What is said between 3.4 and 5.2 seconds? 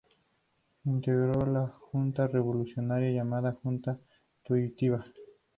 Junta Tuitiva.